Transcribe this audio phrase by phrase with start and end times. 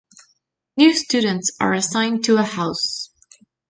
[0.77, 3.11] New students are assigned to a house.